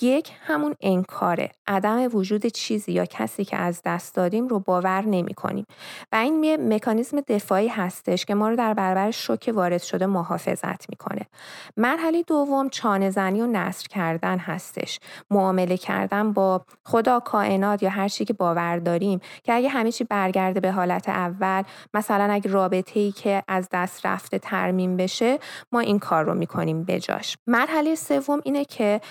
یک 0.02 0.32
همون 0.42 0.76
انکاره. 0.82 1.52
عدم 1.68 2.10
وجود 2.14 2.46
چیزی 2.46 2.92
یا 2.92 3.06
کسی 3.06 3.46
که 3.46 3.58
از 3.58 3.82
دست 3.86 4.16
دادیم 4.16 4.48
رو 4.48 4.60
باور 4.60 5.06
نمی 5.06 5.34
کنیم 5.34 5.66
و 6.12 6.16
این 6.16 6.44
یه 6.44 6.58
مکانیزم 6.58 7.22
دفاعی 7.22 7.68
هستش 7.68 8.26
که 8.26 8.36
ما 8.36 8.50
رو 8.50 8.56
در 8.56 8.74
برابر 8.80 9.12
شوک 9.12 9.52
وارد 9.54 9.82
شده 9.82 10.06
محافظت 10.06 10.90
می‌کنه. 10.90 11.26
مرحله 11.78 12.24
دوم 12.24 12.70
چانه 12.70 13.10
زنی 13.10 13.42
و 13.42 13.48
نصر 13.48 13.88
کردن 13.88 14.38
هستش. 14.38 15.00
معامله 15.32 15.78
کردن 15.78 16.34
با 16.34 16.66
خدا 16.86 17.20
کائنات 17.20 17.84
یا 17.84 17.90
هر 17.90 18.08
چی 18.08 18.26
که 18.26 18.34
باور 18.34 18.78
داریم 18.78 19.20
که 19.44 19.54
اگه 19.54 19.70
همه 19.70 19.92
چی 19.92 20.04
برگرده 20.04 20.60
به 20.60 20.72
حالت 20.72 21.10
اول 21.10 21.64
مثلا 21.94 22.34
اگه 22.34 22.52
رابطه 22.52 23.00
ای 23.00 23.12
که 23.12 23.44
از 23.48 23.70
دست 23.72 24.06
رفته 24.06 24.40
ترمیم 24.40 24.98
بشه 24.98 25.40
ما 25.72 25.80
این 25.80 26.00
کار 26.00 26.24
رو 26.24 26.34
می‌کنیم 26.34 26.84
بجاش 26.84 27.38
مرحله 27.48 27.96
سوم 27.96 28.42
اینه 28.44 28.66
که 28.66 29.02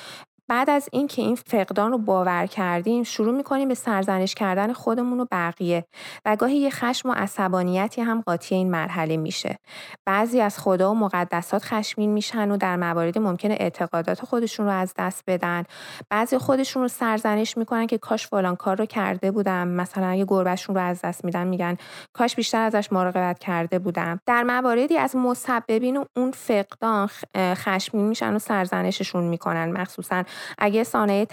بعد 0.48 0.70
از 0.70 0.88
اینکه 0.92 1.22
این 1.22 1.34
فقدان 1.34 1.92
رو 1.92 1.98
باور 1.98 2.46
کردیم 2.46 3.02
شروع 3.02 3.36
می‌کنیم 3.36 3.68
به 3.68 3.74
سرزنش 3.74 4.34
کردن 4.34 4.72
خودمون 4.72 5.20
و 5.20 5.26
بقیه 5.30 5.84
و 6.24 6.36
گاهی 6.36 6.56
یه 6.56 6.70
خشم 6.70 7.08
و 7.08 7.12
عصبانیتی 7.12 8.00
هم 8.00 8.20
قاطی 8.20 8.54
این 8.54 8.70
مرحله 8.70 9.16
میشه. 9.16 9.58
بعضی 10.06 10.40
از 10.40 10.58
خدا 10.58 10.90
و 10.90 10.94
مقدسات 10.94 11.64
خشمین 11.64 12.10
میشن 12.10 12.50
و 12.50 12.56
در 12.56 12.76
مواردی 12.76 13.20
ممکنه 13.20 13.56
اعتقادات 13.60 14.24
خودشون 14.24 14.66
رو 14.66 14.72
از 14.72 14.94
دست 14.98 15.24
بدن. 15.26 15.64
بعضی 16.10 16.38
خودشون 16.38 16.82
رو 16.82 16.88
سرزنش 16.88 17.56
می‌کنن 17.56 17.86
که 17.86 17.98
کاش 17.98 18.26
فلان 18.26 18.56
کار 18.56 18.76
رو 18.76 18.86
کرده 18.86 19.30
بودم. 19.30 19.68
مثلا 19.68 20.06
اگه 20.06 20.24
گربهشون 20.24 20.74
رو 20.74 20.82
از 20.82 21.00
دست 21.02 21.24
میدن 21.24 21.46
میگن 21.46 21.76
کاش 22.12 22.36
بیشتر 22.36 22.62
ازش 22.62 22.92
مراقبت 22.92 23.38
کرده 23.38 23.78
بودم. 23.78 24.20
در 24.26 24.42
مواردی 24.42 24.96
از 24.96 25.16
مسببین 25.16 25.96
و 25.96 26.04
اون 26.16 26.30
فقدان 26.30 27.08
خشمین 27.36 28.08
میشن 28.08 28.34
و 28.34 28.38
سرزنششون 28.38 29.24
می‌کنن 29.24 29.72
مخصوصا 29.72 30.24
اگه 30.58 30.84
سانه 30.84 31.26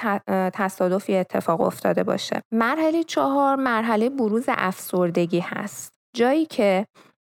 تصادفی 0.53 1.15
اتفاق 1.15 1.61
افتاده 1.61 2.03
باشه. 2.03 2.41
مرحله 2.51 3.03
چهار 3.03 3.55
مرحله 3.55 4.09
بروز 4.09 4.45
افسردگی 4.47 5.39
هست. 5.39 5.93
جایی 6.15 6.45
که 6.45 6.85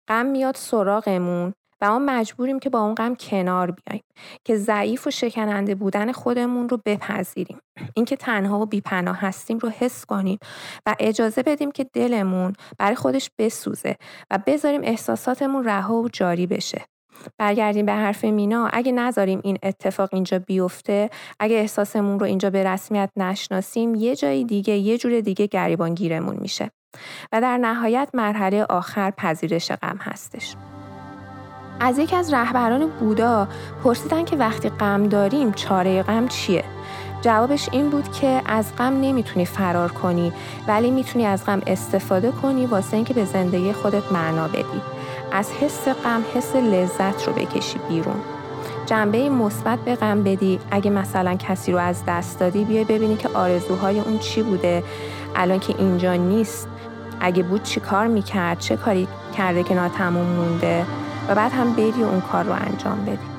غم 0.08 0.26
میاد 0.26 0.56
سراغمون 0.56 1.54
و 1.82 1.90
ما 1.90 2.00
مجبوریم 2.00 2.60
که 2.60 2.70
با 2.70 2.80
اون 2.80 2.96
غم 2.96 3.16
کنار 3.16 3.72
بیایم 3.72 4.04
که 4.46 4.56
ضعیف 4.58 5.08
و 5.08 5.12
شکننده 5.12 5.76
بودن 5.76 6.12
خودمون 6.12 6.70
رو 6.70 6.82
بپذیریم. 6.86 7.60
اینکه 7.94 8.16
تنها 8.16 8.60
و 8.60 8.66
بیپناه 8.66 9.18
هستیم 9.20 9.58
رو 9.58 9.70
حس 9.70 10.06
کنیم 10.06 10.40
و 10.86 10.96
اجازه 11.00 11.44
بدیم 11.44 11.72
که 11.72 11.86
دلمون 11.94 12.54
برای 12.78 12.96
خودش 12.96 13.30
بسوزه 13.40 13.96
و 14.32 14.40
بذاریم 14.48 14.82
احساساتمون 14.84 15.64
رها 15.64 15.96
و 15.96 16.10
جاری 16.10 16.48
بشه. 16.48 16.86
برگردیم 17.38 17.86
به 17.86 17.94
حرف 17.94 18.24
مینا. 18.24 18.70
اگه 18.74 18.92
نذاریم 18.92 19.40
این 19.44 19.58
اتفاق 19.64 20.10
اینجا 20.14 20.40
بیفته 20.40 21.10
اگه 21.40 21.56
احساسمون 21.56 22.20
رو 22.20 22.26
اینجا 22.26 22.50
به 22.50 22.64
رسمیت 22.64 23.10
نشناسیم 23.18 23.96
یه 23.96 24.16
جای 24.16 24.44
دیگه 24.44 24.74
یه 24.74 24.98
جور 24.98 25.22
دیگه 25.22 25.48
گریبان 25.48 25.94
گیرمون 25.96 26.36
میشه. 26.42 26.72
و 27.32 27.42
در 27.42 27.58
نهایت 27.58 28.10
مرحله 28.14 28.64
آخر 28.64 29.12
پذیرش 29.12 29.72
غم 29.72 29.98
هستش. 30.02 30.56
از 31.80 31.98
یکی 31.98 32.16
از 32.16 32.34
رهبران 32.34 32.88
بودا 33.00 33.48
پرسیدن 33.84 34.26
که 34.26 34.36
وقتی 34.36 34.70
غم 34.70 35.04
داریم 35.04 35.52
چاره 35.52 36.04
غم 36.04 36.28
چیه؟ 36.28 36.64
جوابش 37.22 37.70
این 37.72 37.90
بود 37.90 38.12
که 38.12 38.42
از 38.46 38.76
غم 38.76 39.02
نمی‌تونی 39.02 39.46
فرار 39.46 39.92
کنی 39.92 40.34
ولی 40.68 40.92
می‌تونی 40.92 41.26
از 41.26 41.46
غم 41.46 41.62
استفاده 41.68 42.32
کنی 42.32 42.66
واسه 42.66 42.96
اینکه 42.96 43.14
به 43.14 43.26
زندگی 43.26 43.74
خودت 43.74 44.12
معنا 44.12 44.48
بدی. 44.48 44.82
از 45.32 45.52
حس 45.52 45.88
غم 45.88 46.24
حس 46.36 46.56
لذت 46.56 47.28
رو 47.28 47.34
بکشی 47.34 47.80
بیرون. 47.90 48.20
جنبه 48.86 49.30
مثبت 49.30 49.80
به 49.80 49.96
غم 49.96 50.24
بدی. 50.24 50.60
اگه 50.72 50.92
مثلا 50.92 51.36
کسی 51.36 51.72
رو 51.72 51.78
از 51.78 52.04
دست 52.08 52.40
دادی 52.40 52.66
بیای 52.66 52.84
ببینی 52.84 53.16
که 53.16 53.30
آرزوهای 53.30 54.00
اون 54.00 54.20
چی 54.20 54.44
بوده. 54.44 54.84
الان 55.36 55.60
که 55.60 55.76
اینجا 55.78 56.14
نیست. 56.14 56.68
اگه 57.20 57.44
بود 57.44 57.64
چی 57.64 57.80
کار 57.80 58.08
می‌کرد؟ 58.08 58.60
چه 58.60 58.76
کاری 58.78 59.08
کرده 59.38 59.64
که 59.64 59.74
ناتموم 59.74 60.26
مونده؟ 60.26 60.86
و 61.30 61.36
بعد 61.36 61.52
هم 61.52 61.74
بری 61.74 62.04
اون 62.04 62.22
کار 62.22 62.44
رو 62.44 62.52
انجام 62.52 63.06
بدی. 63.06 63.31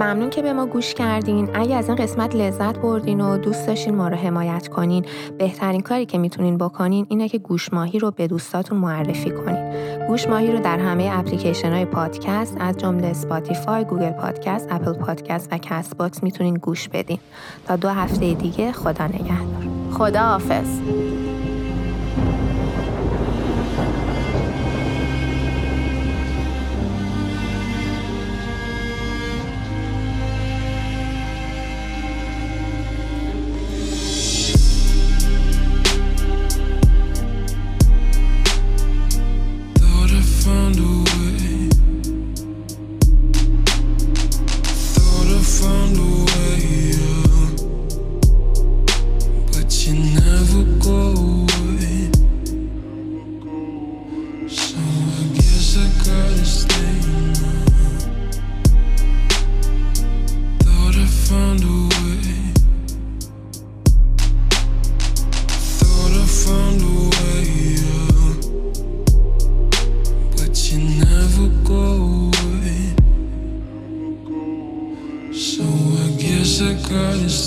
ممنون 0.00 0.30
که 0.30 0.42
به 0.42 0.52
ما 0.52 0.66
گوش 0.66 0.94
کردین. 0.94 1.48
اگه 1.54 1.74
از 1.74 1.88
این 1.88 1.96
قسمت 1.96 2.36
لذت 2.36 2.78
بردین 2.78 3.20
و 3.20 3.38
دوست 3.38 3.66
داشتین 3.66 3.94
ما 3.94 4.08
رو 4.08 4.16
حمایت 4.16 4.68
کنین 4.68 5.04
بهترین 5.38 5.80
کاری 5.80 6.06
که 6.06 6.18
می‌تونین 6.18 6.58
بکنین 6.58 7.06
اینه 7.08 7.28
که 7.28 7.38
گوش 7.38 7.72
ماهی 7.72 7.98
رو 7.98 8.10
به 8.10 8.26
دوستاتون 8.26 8.78
معرفی 8.78 9.30
کنین. 9.30 9.72
گوش 10.06 10.28
ماهی 10.28 10.52
رو 10.52 10.58
در 10.58 10.78
همه 10.78 11.10
اپلیکیشن 11.12 11.72
های 11.72 11.84
پادکست 11.84 12.56
از 12.60 12.78
جمله 12.78 13.06
Spotify، 13.06 13.84
Google 13.84 14.10
Podcast، 14.10 14.68
Apple 14.70 14.92
Podcast 14.92 15.48
و 15.52 15.58
Castbox 15.58 16.22
می‌تونین 16.22 16.54
گوش 16.54 16.88
بدین. 16.88 17.18
تا 17.66 17.76
دو 17.76 17.88
هفته 17.88 18.34
دیگه 18.34 18.72
خدا 18.72 19.06
نگهدار. 19.06 19.68
خدا 19.92 20.20
حافظ 20.20 20.80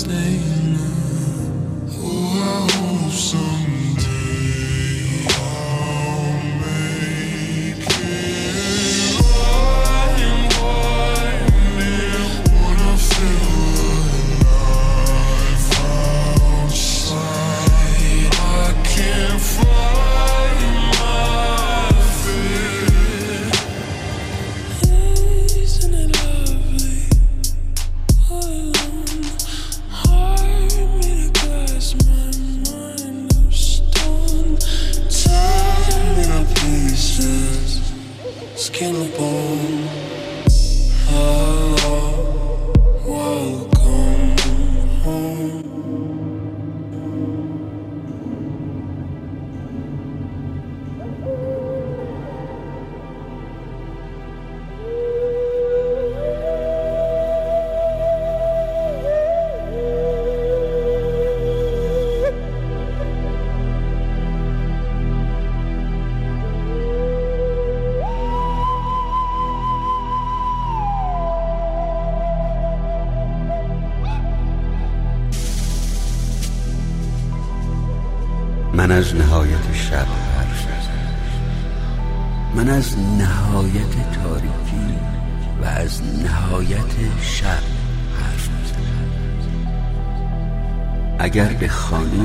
stay 0.04 0.33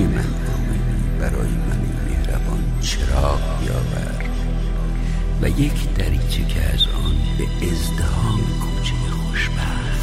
من 0.08 0.30
آمدی 0.56 1.20
برای 1.20 1.50
من 1.50 1.82
مهربان 2.08 2.64
چراغ 2.82 3.40
بیاور 3.60 4.30
و 5.42 5.50
یک 5.50 5.94
دریچه 5.94 6.46
که 6.46 6.62
از 6.62 6.88
آن 7.06 7.16
به 7.38 7.68
ازدهام 7.68 8.40
کوچه 8.40 8.96
خوشبخت. 8.96 9.99